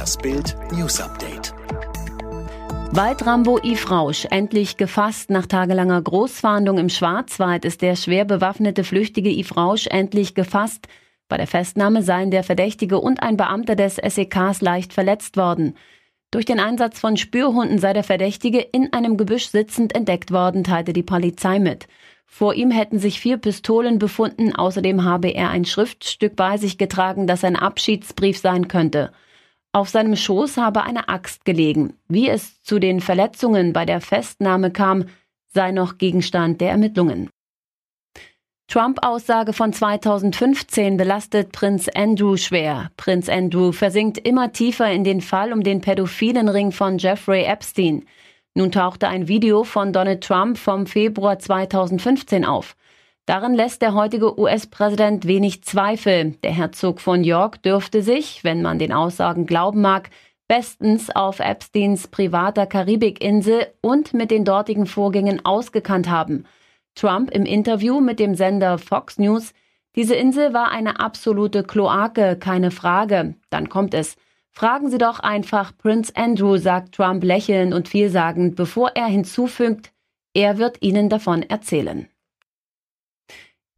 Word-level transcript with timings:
Das 0.00 0.16
Bild 0.16 0.56
News 0.72 0.98
Update. 0.98 1.52
Waldrambo 2.92 3.58
Yves 3.58 3.90
Rausch, 3.90 4.24
endlich 4.30 4.78
gefasst. 4.78 5.28
Nach 5.28 5.44
tagelanger 5.44 6.00
Großfahndung 6.00 6.78
im 6.78 6.88
Schwarzwald 6.88 7.66
ist 7.66 7.82
der 7.82 7.96
schwer 7.96 8.24
bewaffnete 8.24 8.82
Flüchtige 8.82 9.28
Yves 9.28 9.58
Rausch 9.58 9.86
endlich 9.88 10.34
gefasst. 10.34 10.88
Bei 11.28 11.36
der 11.36 11.46
Festnahme 11.46 12.02
seien 12.02 12.30
der 12.30 12.44
Verdächtige 12.44 12.98
und 12.98 13.22
ein 13.22 13.36
Beamter 13.36 13.76
des 13.76 13.96
SEKs 13.96 14.62
leicht 14.62 14.94
verletzt 14.94 15.36
worden. 15.36 15.76
Durch 16.30 16.46
den 16.46 16.60
Einsatz 16.60 16.98
von 16.98 17.18
Spürhunden 17.18 17.78
sei 17.78 17.92
der 17.92 18.02
Verdächtige 18.02 18.60
in 18.60 18.94
einem 18.94 19.18
Gebüsch 19.18 19.48
sitzend 19.48 19.94
entdeckt 19.94 20.32
worden, 20.32 20.64
teilte 20.64 20.94
die 20.94 21.02
Polizei 21.02 21.58
mit. 21.58 21.88
Vor 22.24 22.54
ihm 22.54 22.70
hätten 22.70 22.98
sich 22.98 23.20
vier 23.20 23.36
Pistolen 23.36 23.98
befunden, 23.98 24.54
außerdem 24.56 25.04
habe 25.04 25.28
er 25.28 25.50
ein 25.50 25.66
Schriftstück 25.66 26.36
bei 26.36 26.56
sich 26.56 26.78
getragen, 26.78 27.26
das 27.26 27.44
ein 27.44 27.56
Abschiedsbrief 27.56 28.38
sein 28.38 28.66
könnte. 28.66 29.12
Auf 29.72 29.88
seinem 29.88 30.16
Schoß 30.16 30.56
habe 30.56 30.82
eine 30.82 31.08
Axt 31.08 31.44
gelegen. 31.44 31.94
Wie 32.08 32.28
es 32.28 32.60
zu 32.62 32.80
den 32.80 33.00
Verletzungen 33.00 33.72
bei 33.72 33.84
der 33.84 34.00
Festnahme 34.00 34.72
kam, 34.72 35.04
sei 35.46 35.70
noch 35.70 35.96
Gegenstand 35.96 36.60
der 36.60 36.70
Ermittlungen. 36.70 37.30
Trump-Aussage 38.66 39.52
von 39.52 39.72
2015 39.72 40.96
belastet 40.96 41.52
Prinz 41.52 41.88
Andrew 41.88 42.36
schwer. 42.36 42.90
Prinz 42.96 43.28
Andrew 43.28 43.72
versinkt 43.72 44.18
immer 44.18 44.52
tiefer 44.52 44.90
in 44.90 45.04
den 45.04 45.20
Fall 45.20 45.52
um 45.52 45.62
den 45.62 45.80
pädophilen 45.80 46.48
Ring 46.48 46.70
von 46.72 46.98
Jeffrey 46.98 47.44
Epstein. 47.44 48.06
Nun 48.54 48.72
tauchte 48.72 49.08
ein 49.08 49.28
Video 49.28 49.62
von 49.64 49.92
Donald 49.92 50.22
Trump 50.22 50.58
vom 50.58 50.86
Februar 50.86 51.38
2015 51.38 52.44
auf. 52.44 52.76
Darin 53.30 53.54
lässt 53.54 53.80
der 53.80 53.94
heutige 53.94 54.40
US-Präsident 54.40 55.24
wenig 55.24 55.62
Zweifel. 55.62 56.32
Der 56.42 56.50
Herzog 56.50 57.00
von 57.00 57.22
York 57.22 57.62
dürfte 57.62 58.02
sich, 58.02 58.42
wenn 58.42 58.60
man 58.60 58.80
den 58.80 58.92
Aussagen 58.92 59.46
glauben 59.46 59.82
mag, 59.82 60.10
bestens 60.48 61.10
auf 61.10 61.38
Epsteins 61.38 62.08
privater 62.08 62.66
Karibikinsel 62.66 63.68
und 63.82 64.14
mit 64.14 64.32
den 64.32 64.44
dortigen 64.44 64.84
Vorgängen 64.86 65.44
ausgekannt 65.44 66.10
haben. 66.10 66.44
Trump 66.96 67.30
im 67.30 67.44
Interview 67.46 68.00
mit 68.00 68.18
dem 68.18 68.34
Sender 68.34 68.78
Fox 68.78 69.16
News, 69.16 69.52
diese 69.94 70.16
Insel 70.16 70.52
war 70.52 70.72
eine 70.72 70.98
absolute 70.98 71.62
Kloake, 71.62 72.34
keine 72.34 72.72
Frage. 72.72 73.36
Dann 73.48 73.68
kommt 73.68 73.94
es. 73.94 74.16
Fragen 74.50 74.90
Sie 74.90 74.98
doch 74.98 75.20
einfach 75.20 75.70
Prince 75.78 76.12
Andrew, 76.16 76.56
sagt 76.56 76.96
Trump 76.96 77.22
lächelnd 77.22 77.74
und 77.74 77.86
vielsagend, 77.86 78.56
bevor 78.56 78.90
er 78.96 79.06
hinzufügt, 79.06 79.92
er 80.34 80.58
wird 80.58 80.78
Ihnen 80.82 81.08
davon 81.08 81.44
erzählen. 81.44 82.08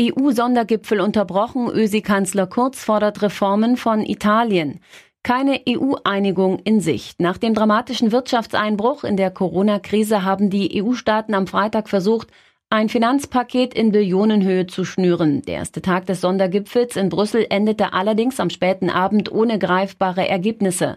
EU-Sondergipfel 0.00 0.98
unterbrochen, 1.00 1.68
Ösi-Kanzler 1.68 2.46
Kurz 2.46 2.82
fordert 2.82 3.20
Reformen 3.20 3.76
von 3.76 4.00
Italien. 4.00 4.80
Keine 5.22 5.60
EU-Einigung 5.68 6.58
in 6.60 6.80
Sicht. 6.80 7.20
Nach 7.20 7.36
dem 7.36 7.52
dramatischen 7.52 8.10
Wirtschaftseinbruch 8.10 9.04
in 9.04 9.18
der 9.18 9.30
Corona-Krise 9.30 10.24
haben 10.24 10.48
die 10.48 10.82
EU-Staaten 10.82 11.34
am 11.34 11.46
Freitag 11.46 11.90
versucht, 11.90 12.28
ein 12.70 12.88
Finanzpaket 12.88 13.74
in 13.74 13.92
Billionenhöhe 13.92 14.66
zu 14.66 14.86
schnüren. 14.86 15.42
Der 15.42 15.56
erste 15.56 15.82
Tag 15.82 16.06
des 16.06 16.22
Sondergipfels 16.22 16.96
in 16.96 17.10
Brüssel 17.10 17.44
endete 17.50 17.92
allerdings 17.92 18.40
am 18.40 18.48
späten 18.48 18.88
Abend 18.88 19.30
ohne 19.30 19.58
greifbare 19.58 20.26
Ergebnisse. 20.26 20.96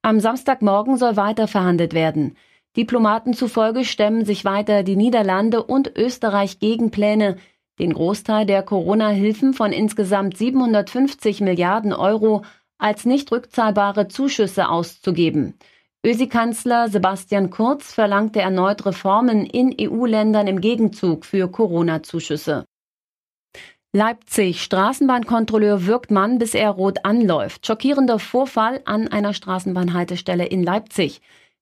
Am 0.00 0.20
Samstagmorgen 0.20 0.96
soll 0.96 1.16
weiter 1.16 1.48
verhandelt 1.48 1.92
werden. 1.92 2.36
Diplomaten 2.76 3.34
zufolge 3.34 3.84
stemmen 3.84 4.24
sich 4.24 4.46
weiter 4.46 4.84
die 4.84 4.96
Niederlande 4.96 5.62
und 5.62 5.98
Österreich 5.98 6.60
gegen 6.60 6.90
Pläne, 6.90 7.36
den 7.78 7.92
Großteil 7.92 8.46
der 8.46 8.62
Corona-Hilfen 8.62 9.54
von 9.54 9.72
insgesamt 9.72 10.36
750 10.36 11.40
Milliarden 11.40 11.92
Euro 11.92 12.42
als 12.78 13.04
nicht 13.04 13.30
rückzahlbare 13.32 14.08
Zuschüsse 14.08 14.68
auszugeben. 14.68 15.54
Ösi-Kanzler 16.04 16.88
Sebastian 16.88 17.50
Kurz 17.50 17.92
verlangte 17.92 18.40
erneut 18.40 18.86
Reformen 18.86 19.44
in 19.44 19.74
EU-Ländern 19.80 20.46
im 20.46 20.60
Gegenzug 20.60 21.24
für 21.24 21.50
Corona-Zuschüsse. 21.50 22.64
Leipzig. 23.92 24.62
Straßenbahnkontrolleur 24.62 25.86
wirkt 25.86 26.10
Mann, 26.10 26.38
bis 26.38 26.54
er 26.54 26.70
rot 26.70 27.04
anläuft. 27.04 27.66
Schockierender 27.66 28.18
Vorfall 28.18 28.82
an 28.84 29.08
einer 29.08 29.32
Straßenbahnhaltestelle 29.32 30.46
in 30.46 30.62
Leipzig. 30.62 31.20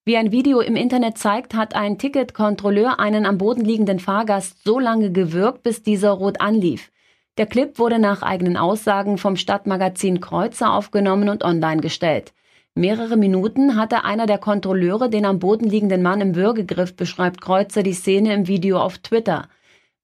Wie 0.08 0.16
ein 0.16 0.30
Video 0.30 0.60
im 0.60 0.76
Internet 0.76 1.18
zeigt, 1.18 1.54
hat 1.54 1.74
ein 1.74 1.98
Ticketkontrolleur 1.98 3.00
einen 3.00 3.26
am 3.26 3.38
Boden 3.38 3.64
liegenden 3.64 3.98
Fahrgast 3.98 4.62
so 4.62 4.78
lange 4.78 5.10
gewürgt, 5.10 5.64
bis 5.64 5.82
dieser 5.82 6.12
rot 6.12 6.40
anlief. 6.40 6.92
Der 7.38 7.46
Clip 7.46 7.76
wurde 7.76 7.98
nach 7.98 8.22
eigenen 8.22 8.56
Aussagen 8.56 9.18
vom 9.18 9.34
Stadtmagazin 9.34 10.20
Kreuzer 10.20 10.72
aufgenommen 10.72 11.28
und 11.28 11.42
online 11.42 11.80
gestellt. 11.80 12.32
Mehrere 12.76 13.16
Minuten 13.16 13.74
hatte 13.74 14.04
einer 14.04 14.26
der 14.26 14.38
Kontrolleure 14.38 15.10
den 15.10 15.24
am 15.24 15.40
Boden 15.40 15.68
liegenden 15.68 16.02
Mann 16.02 16.20
im 16.20 16.36
Würgegriff, 16.36 16.94
beschreibt 16.94 17.40
Kreuzer 17.40 17.82
die 17.82 17.92
Szene 17.92 18.32
im 18.32 18.46
Video 18.46 18.78
auf 18.78 18.98
Twitter. 18.98 19.48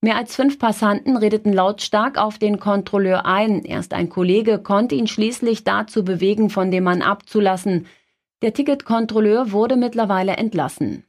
Mehr 0.01 0.17
als 0.17 0.35
fünf 0.35 0.59
Passanten 0.59 1.15
redeten 1.15 1.53
lautstark 1.53 2.17
auf 2.17 2.37
den 2.37 2.59
Kontrolleur 2.59 3.25
ein. 3.25 3.63
Erst 3.63 3.93
ein 3.93 4.09
Kollege 4.09 4.59
konnte 4.59 4.95
ihn 4.95 5.07
schließlich 5.07 5.63
dazu 5.63 6.03
bewegen, 6.03 6.49
von 6.49 6.71
dem 6.71 6.83
Mann 6.83 7.01
abzulassen. 7.01 7.85
Der 8.43 8.53
Ticketkontrolleur 8.53 9.53
wurde 9.53 9.77
mittlerweile 9.77 10.33
entlassen. 10.33 11.05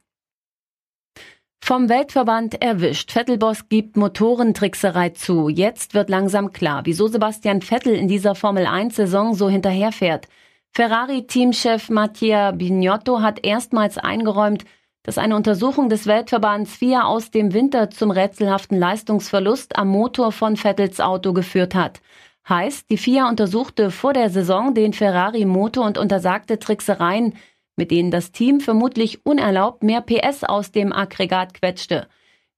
Vom 1.59 1.89
Weltverband 1.89 2.61
erwischt. 2.61 3.11
Vettelboss 3.13 3.67
gibt 3.67 3.97
Motorentrickserei 3.97 5.09
zu. 5.09 5.49
Jetzt 5.49 5.93
wird 5.93 6.09
langsam 6.09 6.53
klar, 6.53 6.83
wieso 6.85 7.07
Sebastian 7.07 7.61
Vettel 7.61 7.93
in 7.93 8.07
dieser 8.07 8.35
Formel 8.35 8.65
1 8.65 8.95
Saison 8.95 9.33
so 9.33 9.49
hinterherfährt. 9.49 10.29
Ferrari-Teamchef 10.71 11.89
Mattia 11.89 12.51
Bignotto 12.51 13.19
hat 13.19 13.45
erstmals 13.45 13.97
eingeräumt, 13.97 14.63
dass 15.03 15.17
eine 15.17 15.35
Untersuchung 15.35 15.89
des 15.89 16.07
Weltverbands 16.07 16.77
FIA 16.77 17.03
aus 17.03 17.31
dem 17.31 17.53
Winter 17.53 17.89
zum 17.89 18.11
rätselhaften 18.11 18.79
Leistungsverlust 18.79 19.75
am 19.75 19.89
Motor 19.89 20.31
von 20.31 20.55
Vettels 20.55 21.01
Auto 21.01 21.33
geführt 21.33 21.75
hat. 21.75 21.99
Heißt, 22.47 22.91
die 22.91 22.97
FIA 22.97 23.27
untersuchte 23.27 23.89
vor 23.89 24.13
der 24.13 24.29
Saison 24.29 24.73
den 24.73 24.93
Ferrari-Motor 24.93 25.85
und 25.85 25.97
untersagte 25.97 26.59
Tricksereien, 26.59 27.33
mit 27.75 27.91
denen 27.91 28.11
das 28.11 28.31
Team 28.31 28.59
vermutlich 28.59 29.25
unerlaubt 29.25 29.83
mehr 29.83 30.01
PS 30.01 30.43
aus 30.43 30.71
dem 30.71 30.93
Aggregat 30.93 31.55
quetschte. 31.55 32.07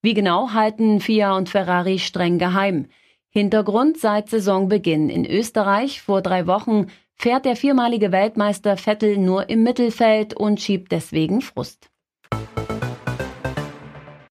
Wie 0.02 0.14
genau 0.14 0.52
halten 0.52 1.00
FIA 1.00 1.36
und 1.38 1.50
Ferrari 1.50 2.00
streng 2.00 2.38
geheim. 2.38 2.88
Hintergrund 3.30 3.98
seit 3.98 4.30
Saisonbeginn 4.30 5.10
in 5.10 5.26
Österreich 5.26 6.02
vor 6.02 6.22
drei 6.22 6.48
Wochen 6.48 6.88
fährt 7.14 7.46
der 7.46 7.56
viermalige 7.56 8.12
Weltmeister 8.12 8.78
Vettel 8.78 9.18
nur 9.18 9.50
im 9.50 9.64
Mittelfeld 9.64 10.34
und 10.34 10.62
schiebt 10.62 10.92
deswegen 10.92 11.42
Frust. 11.42 11.90